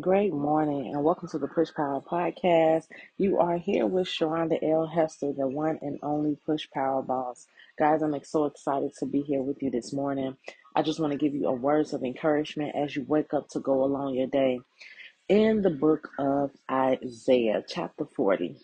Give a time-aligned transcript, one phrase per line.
[0.00, 2.88] Great morning and welcome to the Push Power Podcast.
[3.16, 4.88] You are here with Sharonda L.
[4.88, 7.46] Hester, the one and only Push Power Boss.
[7.78, 10.36] Guys, I'm like, so excited to be here with you this morning.
[10.74, 13.60] I just want to give you a words of encouragement as you wake up to
[13.60, 14.58] go along your day.
[15.28, 18.56] In the book of Isaiah, chapter 40,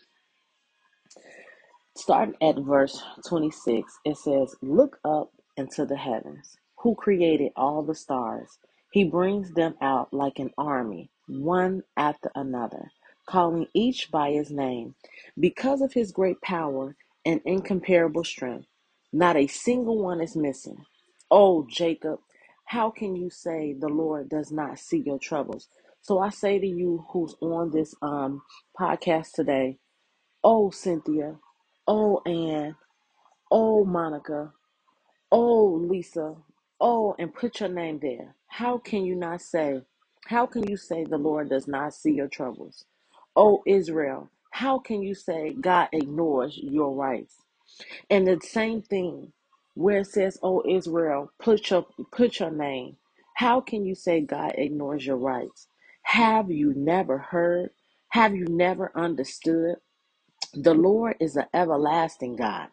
[1.97, 6.57] Starting at verse 26, it says, Look up into the heavens.
[6.79, 8.59] Who created all the stars?
[8.91, 12.93] He brings them out like an army, one after another,
[13.29, 14.97] calling each by his name.
[15.41, 18.67] Because of his great power and incomparable strength,
[19.13, 20.87] not a single one is missing.
[21.31, 22.21] Oh, Jacob,
[22.67, 25.69] how can you say the Lord does not see your troubles?
[26.03, 28.43] So I say to you who's on this um,
[28.81, 29.79] podcast today,
[30.45, 31.37] Oh, Cynthia.
[31.87, 32.77] Oh, Ann.
[33.51, 34.53] Oh, Monica.
[35.33, 36.37] Oh, Lisa.
[36.81, 38.37] Oh, and put your name there.
[38.49, 39.83] How can you not say,
[40.29, 42.85] how can you say the Lord does not see your troubles?
[43.37, 44.31] Oh, Israel.
[44.53, 47.37] How can you say God ignores your rights?
[48.11, 49.33] And the same thing
[49.75, 52.97] where it says, Oh, Israel, put your, put your name.
[53.37, 55.69] How can you say God ignores your rights?
[56.05, 57.71] Have you never heard?
[58.11, 59.77] Have you never understood?
[60.55, 62.69] The Lord is an everlasting God,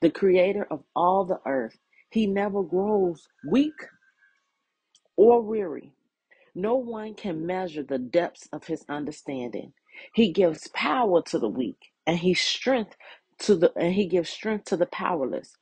[0.00, 1.78] the creator of all the earth.
[2.10, 3.74] He never grows weak
[5.16, 5.92] or weary.
[6.54, 9.74] No one can measure the depths of his understanding.
[10.14, 12.96] He gives power to the weak, and he strength
[13.40, 15.56] to the and he gives strength to the powerless.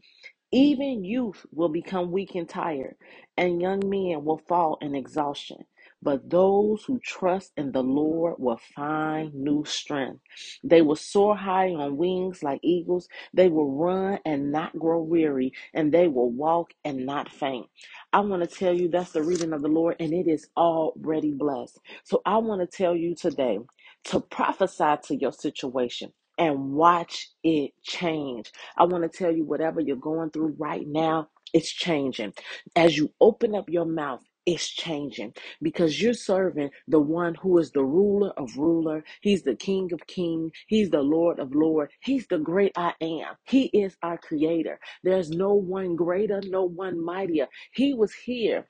[0.52, 2.96] Even youth will become weak and tired,
[3.36, 5.66] and young men will fall in exhaustion.
[6.02, 10.20] But those who trust in the Lord will find new strength.
[10.64, 13.08] They will soar high on wings like eagles.
[13.34, 17.66] They will run and not grow weary, and they will walk and not faint.
[18.12, 21.32] I want to tell you that's the reading of the Lord, and it is already
[21.32, 21.78] blessed.
[22.04, 23.58] So I want to tell you today
[24.06, 28.52] to prophesy to your situation and watch it change.
[28.78, 32.34] I want to tell you whatever you're going through right now, it's changing.
[32.76, 37.72] As you open up your mouth, it's changing because you're serving the one who is
[37.72, 39.04] the ruler of ruler.
[39.22, 40.52] He's the king of king.
[40.68, 41.90] He's the lord of lord.
[42.02, 43.36] He's the great I am.
[43.44, 44.80] He is our creator.
[45.04, 47.48] There's no one greater, no one mightier.
[47.74, 48.68] He was here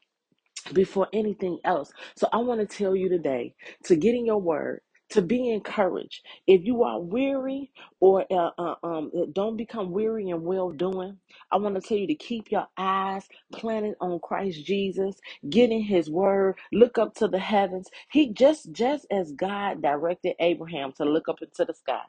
[0.74, 1.92] before anything else.
[2.16, 3.54] So I want to tell you today
[3.86, 6.24] to get in your word, to be encouraged.
[6.46, 11.18] If you are weary or uh, uh, um, uh, don't become weary in well doing,
[11.52, 15.16] I want to tell you to keep your eyes planted on Christ Jesus.
[15.50, 16.56] Get in His Word.
[16.72, 17.88] Look up to the heavens.
[18.12, 22.02] He just just as God directed Abraham to look up into the sky,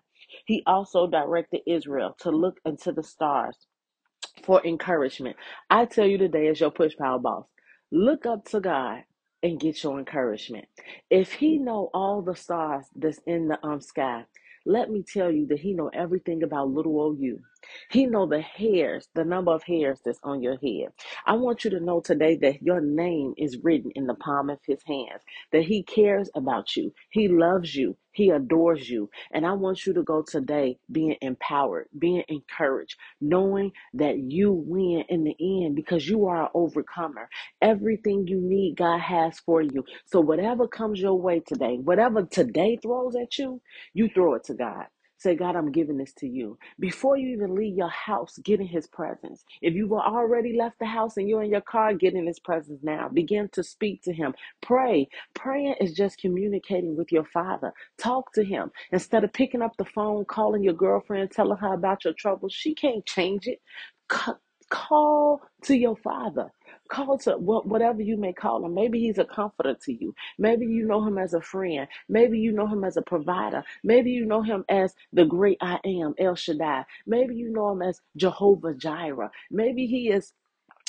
[0.45, 3.57] He also directed Israel to look into the stars
[4.45, 5.35] for encouragement.
[5.69, 7.45] I tell you today, as your push power boss,
[7.91, 9.03] look up to God
[9.43, 10.65] and get your encouragement.
[11.09, 14.25] If He know all the stars that's in the um sky,
[14.65, 17.39] let me tell you that He know everything about little old you.
[17.91, 20.93] He know the hairs, the number of hairs that's on your head.
[21.25, 24.59] I want you to know today that your name is written in the palm of
[24.67, 25.23] His hands.
[25.51, 26.93] That He cares about you.
[27.11, 27.97] He loves you.
[28.13, 29.09] He adores you.
[29.31, 35.05] And I want you to go today being empowered, being encouraged, knowing that you win
[35.09, 35.35] in the
[35.65, 37.29] end because you are an overcomer.
[37.61, 39.85] Everything you need, God has for you.
[40.05, 43.61] So whatever comes your way today, whatever today throws at you,
[43.93, 44.85] you throw it to God.
[45.21, 46.59] Say, God, I'm giving this to you.
[46.79, 49.45] Before you even leave your house, get in his presence.
[49.61, 52.81] If you've already left the house and you're in your car, get in his presence
[52.83, 53.09] now.
[53.09, 54.33] Begin to speak to him.
[54.61, 55.09] Pray.
[55.35, 57.73] Praying is just communicating with your father.
[57.99, 58.71] Talk to him.
[58.93, 62.75] Instead of picking up the phone, calling your girlfriend, telling her about your troubles, she
[62.75, 63.61] can't change it.
[64.11, 64.33] C-
[64.71, 66.51] Call to your father.
[66.91, 68.75] Call to wha- whatever you may call him.
[68.75, 70.15] Maybe he's a comforter to you.
[70.39, 71.87] Maybe you know him as a friend.
[72.09, 73.63] Maybe you know him as a provider.
[73.83, 76.85] Maybe you know him as the great I am, El Shaddai.
[77.07, 79.31] Maybe you know him as Jehovah Jireh.
[79.51, 80.33] Maybe he is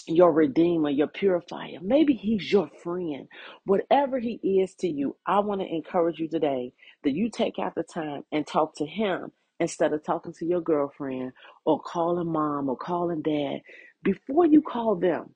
[0.08, 1.78] your redeemer, your purifier.
[1.82, 3.28] Maybe he's your friend.
[3.64, 6.72] Whatever he is to you, I want to encourage you today
[7.04, 10.60] that you take out the time and talk to him instead of talking to your
[10.60, 11.32] girlfriend
[11.64, 13.60] or calling mom or calling dad.
[14.02, 15.34] Before you call them,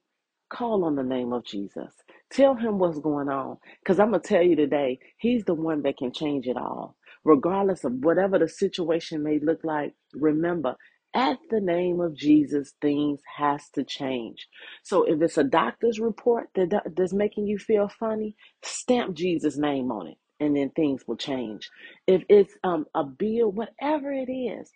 [0.51, 1.93] call on the name of Jesus.
[2.33, 3.59] Tell him what's going on.
[3.81, 6.97] Because I'm going to tell you today, he's the one that can change it all.
[7.25, 10.77] Regardless of whatever the situation may look like, remember,
[11.15, 14.49] at the name of Jesus, things has to change.
[14.85, 19.93] So if it's a doctor's report that that's making you feel funny, stamp Jesus' name
[19.93, 21.71] on it, and then things will change.
[22.07, 24.71] If it's um a bill, whatever it is,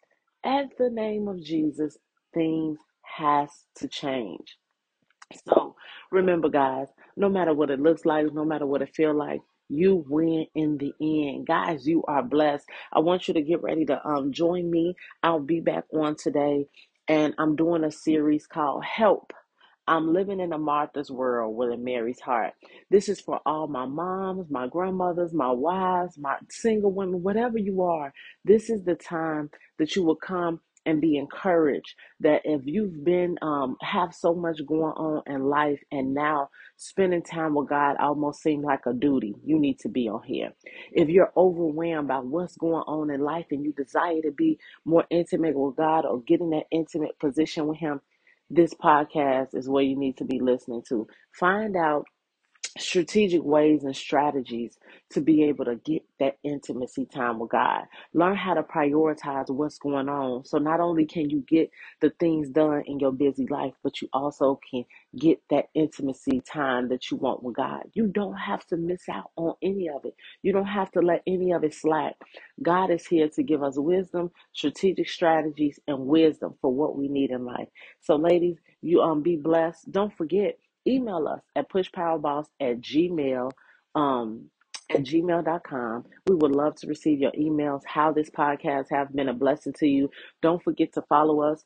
[0.45, 1.99] at the name of Jesus,
[2.35, 4.59] things has to change.
[5.49, 5.77] So
[6.11, 10.05] remember, guys, no matter what it looks like, no matter what it feel like, You
[10.09, 11.47] win in the end.
[11.47, 12.67] Guys, you are blessed.
[12.93, 14.95] I want you to get ready to um join me.
[15.23, 16.67] I'll be back on today
[17.09, 19.33] and I'm doing a series called Help.
[19.89, 22.53] I'm living in a Martha's world with a Mary's heart.
[22.91, 27.83] This is for all my moms, my grandmothers, my wives, my single women, whatever you
[27.83, 28.13] are.
[28.45, 33.37] This is the time that you will come and be encouraged that if you've been
[33.43, 38.43] um, have so much going on in life and now spending time with god almost
[38.43, 40.51] seems like a duty you need to be on here.
[40.93, 45.05] If you're overwhelmed by what's going on in life and you desire to be more
[45.11, 48.01] intimate with god or get in that intimate position with him
[48.51, 51.07] this podcast is where you need to be listening to.
[51.33, 52.05] Find out
[52.79, 54.79] strategic ways and strategies
[55.11, 57.85] to be able to get that intimacy time with God.
[58.15, 60.45] Learn how to prioritize what's going on.
[60.45, 61.71] So not only can you get
[62.01, 64.85] the things done in your busy life, but you also can
[65.19, 67.83] get that intimacy time that you want with God.
[67.95, 70.15] You don't have to miss out on any of it.
[70.43, 72.15] You don't have to let any of it slack.
[72.63, 77.31] God is here to give us wisdom, strategic strategies, and wisdom for what we need
[77.31, 77.69] in life.
[78.01, 79.91] So ladies, you um be blessed.
[79.93, 83.51] Don't forget email us at pushpowerboss at gmail
[83.95, 84.51] um
[84.91, 89.35] at gmail.com we would love to receive your emails how this podcast has been a
[89.35, 90.11] blessing to you.
[90.43, 91.65] Don't forget to follow us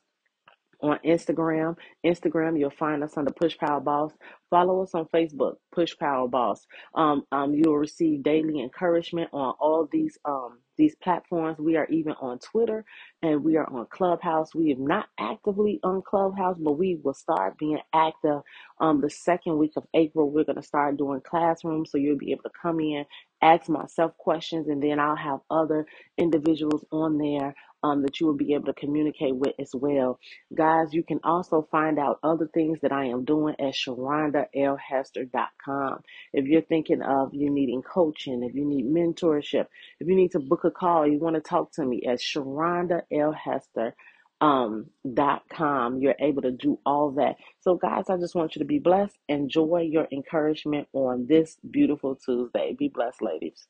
[0.89, 1.77] on Instagram.
[2.05, 4.13] Instagram, you'll find us under Push Power Boss.
[4.51, 6.65] Follow us on Facebook, Push Power Boss.
[6.95, 11.59] Um, um, you'll receive daily encouragement on all these um these platforms.
[11.59, 12.85] We are even on Twitter
[13.23, 14.55] and we are on Clubhouse.
[14.55, 18.41] We are not actively on Clubhouse, but we will start being active
[18.81, 20.31] um the second week of April.
[20.31, 23.05] We're gonna start doing classrooms, so you'll be able to come in,
[23.41, 25.85] ask myself questions, and then I'll have other
[26.17, 27.55] individuals on there
[27.85, 30.19] um that you will be able to communicate with as well.
[30.53, 35.99] Guys, you can also find out other things that I am doing at SharondaLHester.com.
[36.33, 39.67] If you're thinking of you needing coaching, if you need mentorship,
[39.99, 43.93] if you need to book a call, you want to talk to me at SharondaLHester
[44.41, 45.99] um dot com.
[45.99, 47.37] You're able to do all that.
[47.61, 49.17] So guys i just want you to be blessed.
[49.29, 52.75] Enjoy your encouragement on this beautiful tuesday.
[52.77, 53.65] Be blessed ladies